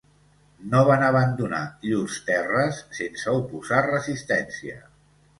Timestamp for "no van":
0.69-1.03